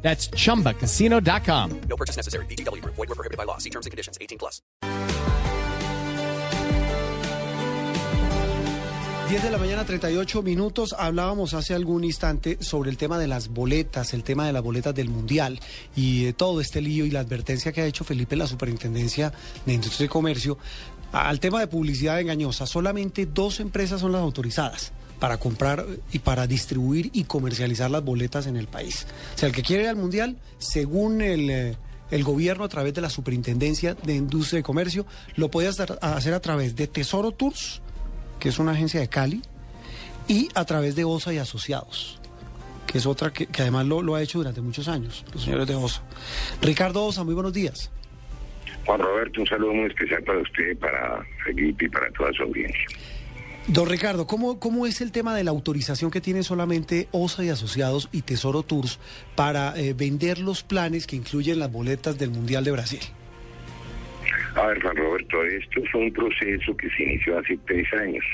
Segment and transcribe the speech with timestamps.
[0.00, 1.80] That's chumbacasino.com.
[1.88, 2.46] No purchase necessary.
[2.46, 2.82] BGW.
[2.84, 3.58] Void were prohibited by law.
[3.58, 4.16] See terms and conditions.
[4.20, 4.62] 18 plus.
[9.28, 10.94] 10 de la mañana, 38 minutos.
[10.98, 14.94] Hablábamos hace algún instante sobre el tema de las boletas, el tema de las boletas
[14.94, 15.60] del Mundial
[15.94, 19.30] y eh, todo este lío y la advertencia que ha hecho Felipe, la Superintendencia
[19.66, 20.56] de Industria y Comercio,
[21.12, 22.64] al tema de publicidad engañosa.
[22.64, 28.46] Solamente dos empresas son las autorizadas para comprar y para distribuir y comercializar las boletas
[28.46, 29.06] en el país.
[29.34, 31.76] O sea, el que quiere ir al Mundial, según el, eh,
[32.10, 36.40] el gobierno a través de la Superintendencia de Industria y Comercio, lo puede hacer, a
[36.40, 37.82] través de Tesoro Tours,
[38.38, 39.42] que es una agencia de Cali,
[40.26, 42.20] y a través de OSA y Asociados,
[42.86, 45.74] que es otra que, además lo, lo ha hecho durante muchos años, los señores de
[45.74, 46.02] OSA.
[46.62, 47.90] Ricardo OSA, muy buenos días.
[48.84, 52.86] Juan Roberto, un saludo muy especial para usted, para Felipe y para toda su audiencia.
[53.68, 57.50] Don Ricardo, ¿cómo, ¿cómo es el tema de la autorización que tiene solamente OSA y
[57.50, 58.98] Asociados y Tesoro Tours
[59.36, 63.00] para eh, vender los planes que incluyen las boletas del Mundial de Brasil?
[64.54, 68.24] A ver, Juan Roberto, esto fue un proceso que se inició hace tres años.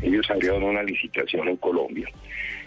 [0.00, 2.08] Ellos abrieron una licitación en Colombia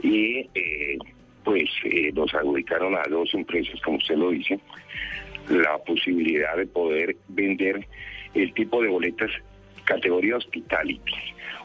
[0.00, 0.96] y eh,
[1.42, 4.60] pues eh, nos adjudicaron a dos empresas, como usted lo dice,
[5.48, 7.84] la posibilidad de poder vender
[8.34, 9.30] el tipo de boletas
[9.90, 11.14] categoría hospitality.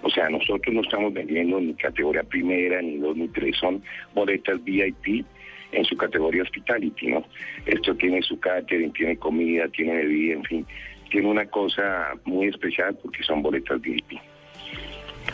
[0.02, 4.64] O sea, nosotros no estamos vendiendo ni categoría primera, ni dos, ni tres, son boletas
[4.64, 5.26] VIP
[5.72, 7.23] en su categoría hospitality, ¿no?
[7.66, 10.66] Esto tiene su catering, tiene comida, tiene bebida, en fin,
[11.12, 14.20] tiene una cosa muy especial porque son boletas VIP.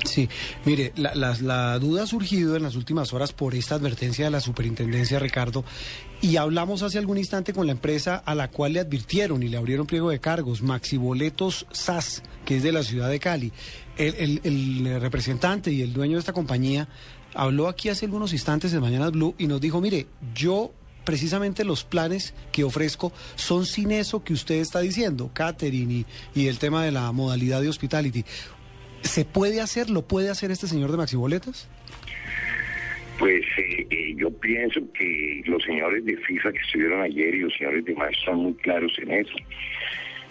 [0.03, 0.27] Sí,
[0.65, 4.39] mire, la, la, duda ha surgido en las últimas horas por esta advertencia de la
[4.39, 5.63] superintendencia, Ricardo,
[6.21, 9.57] y hablamos hace algún instante con la empresa a la cual le advirtieron y le
[9.57, 13.51] abrieron pliego de cargos, Maxi Boletos SAS, que es de la ciudad de Cali.
[13.97, 16.87] El, el, representante y el dueño de esta compañía
[17.33, 20.71] habló aquí hace algunos instantes en Mañana Blue y nos dijo, mire, yo
[21.03, 26.47] precisamente los planes que ofrezco son sin eso que usted está diciendo, catering y, y
[26.47, 28.25] el tema de la modalidad de hospitality.
[29.01, 31.69] ¿Se puede hacer, lo puede hacer este señor de Maxi Boletas?
[33.19, 37.53] Pues eh, eh, yo pienso que los señores de FIFA que estuvieron ayer y los
[37.53, 39.35] señores de más son muy claros en eso.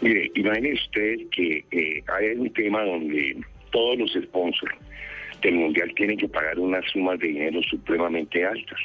[0.01, 3.37] Mire, imagínense usted que eh, hay un tema donde
[3.71, 4.75] todos los sponsors
[5.43, 8.81] del Mundial tienen que pagar unas sumas de dinero supremamente altas.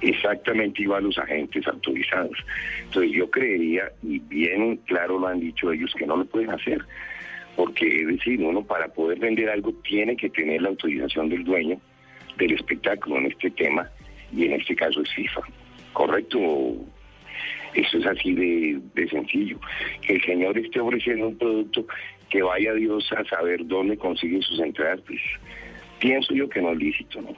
[0.00, 2.38] Exactamente igual los agentes autorizados.
[2.84, 6.84] Entonces yo creería, y bien claro lo han dicho ellos, que no lo pueden hacer
[7.56, 11.80] porque es decir, uno para poder vender algo tiene que tener la autorización del dueño
[12.38, 13.88] del espectáculo en este tema,
[14.32, 15.40] y en este caso es FIFA.
[15.92, 16.38] ¿Correcto?
[17.74, 19.58] Eso es así de, sencillo.
[20.02, 21.86] Que el señor esté ofreciendo un producto
[22.28, 25.20] que vaya Dios a saber dónde consigue sus entradas, pues
[26.00, 27.34] pienso yo que no es lícito, ¿no?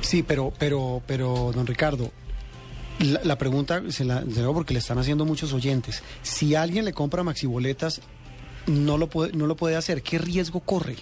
[0.00, 2.10] Sí, pero, pero, pero, don Ricardo,
[3.00, 6.02] la, la, pregunta se la, se la porque le están haciendo muchos oyentes.
[6.22, 8.00] Si alguien le compra maxiboletas,
[8.66, 10.02] no lo puede, no lo puede hacer.
[10.02, 10.96] ¿Qué riesgo corre?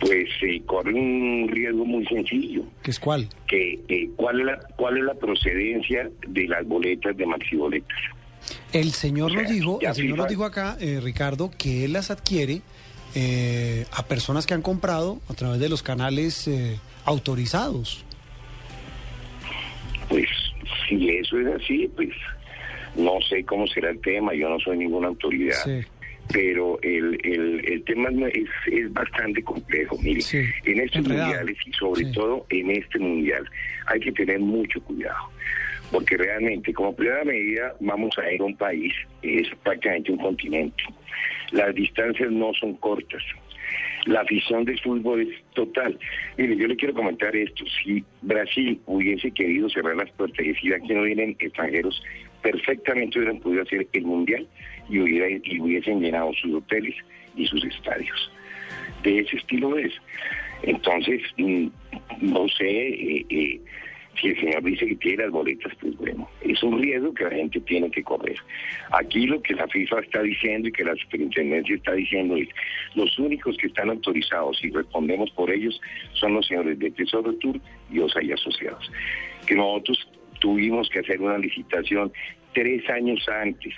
[0.00, 2.62] Pues eh, corre un riesgo muy sencillo.
[2.82, 3.28] ¿Qué es cuál?
[3.46, 7.98] Que eh, cuál es la cuál es la procedencia de las boletas de maxiboletas.
[8.72, 11.92] El señor O sea, nos dijo, el señor nos dijo acá, eh, Ricardo, que él
[11.92, 12.62] las adquiere
[13.14, 18.04] eh, a personas que han comprado a través de los canales eh, autorizados.
[21.24, 22.10] Eso es así, pues
[22.96, 25.56] no sé cómo será el tema, yo no soy ninguna autoridad.
[25.64, 25.80] Sí.
[26.32, 29.98] Pero el, el, el tema es, es bastante complejo.
[30.02, 31.26] Mire, Sí, en estos enredado.
[31.26, 32.12] mundiales y sobre Sí.
[32.12, 33.44] todo en este mundial
[33.86, 35.18] hay que tener mucho cuidado.
[35.92, 38.92] Porque realmente, como primera medida, vamos a ir a un país,
[39.22, 40.82] es prácticamente un continente.
[41.52, 43.22] Las distancias no son cortas.
[44.06, 45.98] La afición del fútbol es total.
[46.36, 47.64] Mire, yo le quiero comentar esto.
[47.82, 52.02] Si Brasil hubiese querido cerrar las puertas y decir aquí no vienen extranjeros,
[52.42, 54.46] perfectamente hubieran podido hacer el mundial
[54.90, 56.94] y, hubiera, y hubiesen llenado sus hoteles
[57.36, 58.30] y sus estadios.
[59.02, 59.92] De ese estilo es.
[60.62, 61.66] Entonces, mm,
[62.20, 63.60] no sé eh, eh,
[64.20, 67.30] si el señor dice que tiene las boletas, pues bueno, es un riesgo que la
[67.30, 68.36] gente tiene que correr.
[68.92, 72.48] Aquí lo que la FIFA está diciendo y que la superintendencia está diciendo es,
[72.94, 75.80] los únicos que están autorizados y respondemos por ellos
[76.12, 77.58] son los señores de Tesoro Tour
[77.90, 78.90] y OSA y Asociados.
[79.46, 80.08] Que nosotros
[80.40, 82.12] tuvimos que hacer una licitación
[82.52, 83.74] tres años antes.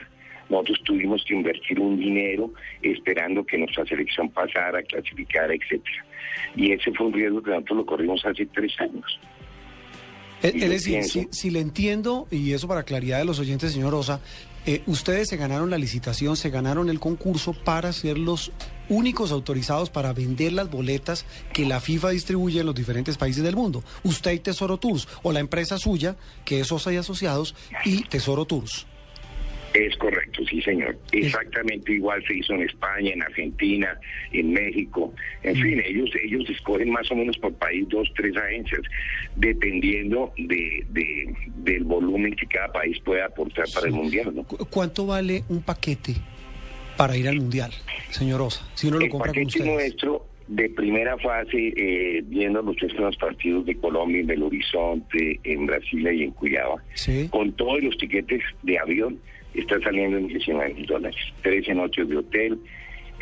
[0.49, 2.53] Nosotros tuvimos que invertir un dinero
[2.83, 6.05] esperando que nuestra selección pasara, clasificara, etcétera.
[6.55, 9.19] Y ese fue un riesgo que nosotros lo corrimos hace tres años.
[10.49, 13.95] Es, Y es decir, si le entiendo, y eso para claridad de los oyentes, señor
[13.95, 14.21] Osa,
[14.69, 18.51] eh, ustedes se ganaron la licitación, se ganaron el concurso para ser los
[18.89, 23.55] únicos autorizados para vender las boletas que la FIFA distribuye en los diferentes países del
[23.55, 23.85] mundo.
[24.03, 27.55] Usted y Tesoro Tours, o la empresa suya, que es Osa y Asociados,
[27.85, 28.87] y Tesoro Tours.
[29.73, 30.99] Es correcto, sí, señor.
[31.13, 33.99] Exactamente igual se hizo en España, en Argentina,
[34.33, 35.15] en México.
[35.43, 38.83] En fin, ellos ellos escogen más o menos por país dos, tres agencias,
[39.37, 44.33] dependiendo de, de- del volumen que cada país pueda aportar para el mundial.
[44.35, 44.43] ¿no?
[44.45, 46.15] ¿Cu- ¿Cuánto vale un paquete
[46.97, 47.71] para ir al Mundial,
[48.11, 48.67] señor Osa?
[48.75, 49.73] Si uno lo El compra con paquete ustedes.
[49.75, 55.67] nuestro de primera fase, eh, viendo los tres partidos de Colombia, en Belo Horizonte, en
[55.67, 57.29] Brasilia y en Cuyaba, Sí.
[57.31, 59.19] con todos los tiquetes de avión,
[59.61, 61.17] está saliendo en 19 mil dólares.
[61.43, 62.59] 13 noches de hotel,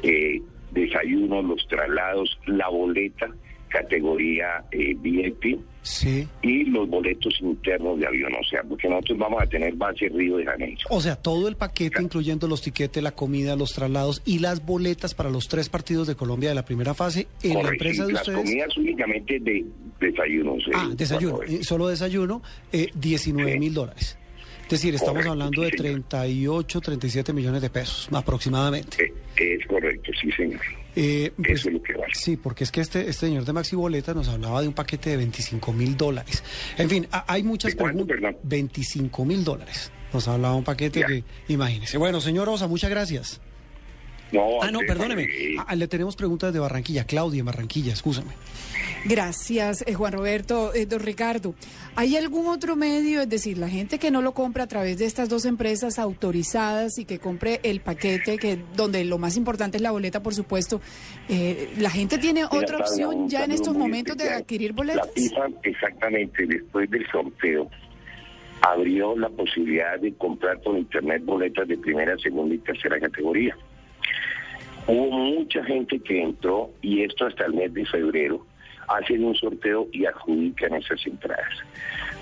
[0.02, 0.40] eh,
[0.72, 3.30] desayuno, los traslados, la boleta,
[3.68, 6.26] categoría eh, VIP Sí.
[6.42, 8.32] y los boletos internos de avión.
[8.40, 10.80] O sea, porque nosotros vamos a tener base Río de Janeiro.
[10.88, 15.14] O sea, todo el paquete, incluyendo los tiquetes, la comida, los traslados y las boletas
[15.14, 18.06] para los tres partidos de Colombia de la primera fase en la Correcto, empresa y
[18.06, 18.38] de las ustedes.
[18.48, 19.64] comidas únicamente de
[20.00, 20.62] desayunos.
[20.68, 22.42] eh, Ah, desayuno, eh, solo desayuno,
[22.72, 23.58] eh, 19 Sí.
[23.58, 24.18] mil dólares.
[24.64, 26.02] Es decir, estamos Correcto, hablando de sí, señor.
[26.08, 29.04] 38, 37 millones de pesos aproximadamente.
[29.36, 30.60] Eh, es correcto, sí, señor.
[30.96, 32.12] Eh, pues, Eso es lo que vale.
[32.14, 35.10] Sí, porque es que este, este señor de Maxi Boleta nos hablaba de un paquete
[35.10, 36.42] de 25 mil dólares.
[36.78, 38.32] En fin, ha- hay muchas ¿De cuánto, preguntas.
[38.34, 38.48] perdón?
[38.48, 39.90] 25 mil dólares.
[40.12, 41.06] Nos hablaba un paquete Ya.
[41.08, 41.98] que, imagínese.
[41.98, 43.40] Bueno, señor Osa, muchas gracias.
[44.32, 45.22] No, Ah, no, perdóneme.
[45.24, 47.04] eh, Ah, le tenemos preguntas de Barranquilla.
[47.04, 48.32] Claudia, en Barranquilla, escúchame.
[49.04, 50.72] Gracias, eh, Juan Roberto.
[50.74, 51.54] Eh, don Ricardo,
[51.94, 55.04] ¿hay algún otro medio, es decir, la gente que no lo compra a través de
[55.04, 59.82] estas dos empresas autorizadas y que compre el paquete, que donde lo más importante es
[59.82, 60.80] la boleta, por supuesto,
[61.28, 65.10] eh, la gente tiene mira, otra opción ya en estos momentos de adquirir La boletas?
[65.14, 67.68] FIFA, exactamente, después del sorteo,
[68.62, 73.54] abrió la posibilidad de comprar por internet boletas de primera, segunda y tercera categoría.
[74.86, 78.44] Hubo mucha gente que entró, y esto hasta el mes de febrero,
[78.88, 81.64] hacen un sorteo y adjudican esas entradas.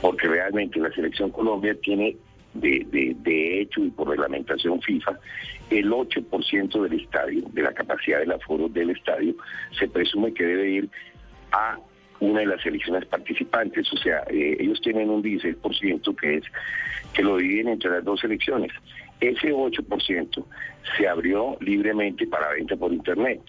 [0.00, 2.16] Porque realmente la Selección Colombia tiene,
[2.54, 5.18] de, de, de hecho y por reglamentación FIFA,
[5.70, 9.34] el 8% del estadio, de la capacidad del aforo del estadio,
[9.78, 10.88] se presume que debe ir
[11.52, 11.78] a
[12.20, 16.44] una de las selecciones participantes, o sea, eh, ellos tienen un 16% que es
[17.12, 18.70] que lo dividen entre las dos selecciones.
[19.22, 20.44] Ese 8%
[20.96, 23.40] se abrió libremente para venta por internet.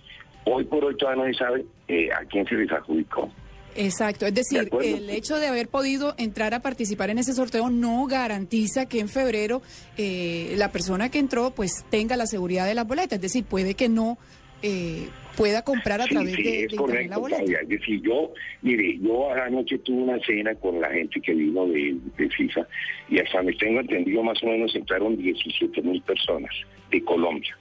[0.46, 3.32] Hoy por hoy todavía no se sabe eh, a quién se les adjudicó.
[3.76, 4.98] Exacto, es De decir, acuerdo.
[4.98, 9.10] el hecho de haber podido entrar a participar en ese sorteo no garantiza que en
[9.10, 9.64] febrero
[9.98, 13.74] eh, la persona que entró pues tenga la seguridad de la boleta, es decir, puede
[13.74, 14.20] que no
[14.64, 15.08] eh,
[15.38, 17.24] pueda comprar a Sí, través sí, de, es de correcto.
[17.24, 17.60] Claudia.
[17.62, 21.96] Es decir, yo, mire, yo anoche tuve una cena con la gente que vino de,
[22.18, 22.68] de FIFA
[23.10, 26.52] y hasta me tengo entendido más o menos entraron 17 mil personas
[26.92, 27.58] de Colombia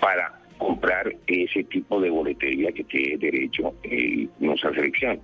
[0.00, 5.20] para comprar ese tipo de boletería que tiene derecho eh, nuestra selección.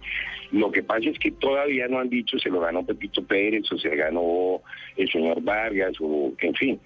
[0.51, 3.79] Lo que pasa es que todavía no han dicho se lo ganó Pepito Pérez o
[3.79, 4.63] se ganó
[4.97, 6.81] el señor Vargas o en fin.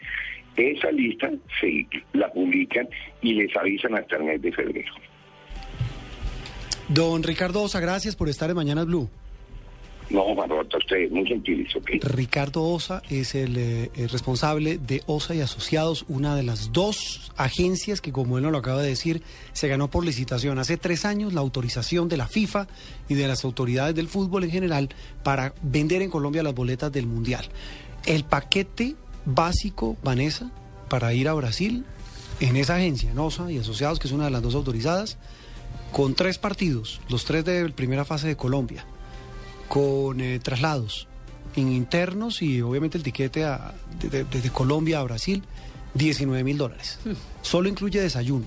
[0.56, 2.88] Esa lista se la publican
[3.22, 4.92] y les avisan hasta el mes de febrero.
[6.88, 9.08] Don Ricardo Osa, gracias por estar en Mañanas Blue.
[10.10, 11.92] No, Roberto, usted muy gentiles, ¿ok?
[12.02, 17.32] Ricardo Osa es el, eh, el responsable de Osa y Asociados, una de las dos
[17.36, 19.22] agencias que, como él nos lo acaba de decir,
[19.54, 22.66] se ganó por licitación hace tres años la autorización de la FIFA
[23.08, 24.90] y de las autoridades del fútbol en general
[25.22, 27.46] para vender en Colombia las boletas del Mundial.
[28.04, 30.50] El paquete básico, Vanessa,
[30.88, 31.84] para ir a Brasil,
[32.40, 35.16] en esa agencia, en Osa y Asociados, que es una de las dos autorizadas,
[35.92, 38.84] con tres partidos, los tres de primera fase de Colombia
[39.68, 41.06] con eh, traslados
[41.56, 45.42] en internos y obviamente el tiquete a- de- de- desde Colombia a Brasil,
[45.94, 46.98] 19 mil dólares.
[47.42, 48.46] Solo incluye desayuno,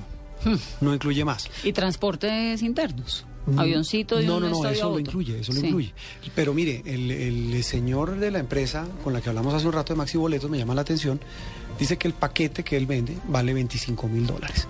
[0.82, 1.50] no incluye más.
[1.64, 3.26] Y transportes internos.
[3.48, 5.94] Mm, Avioncito de No, un no, no, eso lo incluye, eso lo incluye.
[6.34, 9.94] Pero mire, el, el señor de la empresa con la que hablamos hace un rato
[9.94, 11.20] de Maxi Boletos me llama la atención,
[11.78, 14.68] dice que el paquete que él vende vale 25 mil dólares.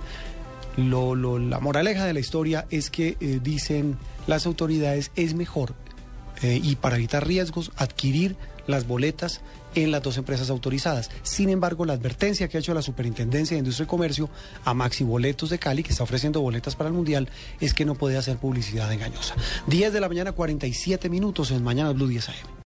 [0.77, 5.73] Lo, lo- la moraleja de la historia es que eh, dicen las autoridades es mejor
[6.41, 8.35] eh, y para evitar riesgos adquirir
[8.67, 9.41] las boletas
[9.75, 11.11] en las dos empresas autorizadas.
[11.23, 14.29] Sin embargo, la advertencia que ha hecho la Superintendencia de Industria y Comercio
[14.63, 17.95] a Maxi Boletos de Cali, que está ofreciendo boletas para el Mundial, es que no
[17.95, 19.35] puede hacer publicidad engañosa.
[19.67, 22.55] 10 de la mañana, 47 minutos en Mañana Blue 10 AM.